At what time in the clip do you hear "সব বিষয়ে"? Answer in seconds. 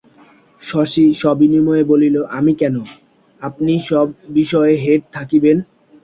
3.89-4.73